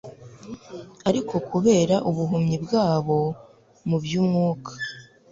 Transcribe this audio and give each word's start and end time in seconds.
Ariko 1.09 1.33
kubera 1.49 1.95
ubuhumyi 2.09 2.57
bwabo 2.65 3.19
mu 3.89 3.97
by'umwuka, 4.03 4.71